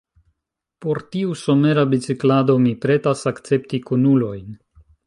[0.85, 4.55] Por tiu somera biciklado mi pretas akcepti kunulojn.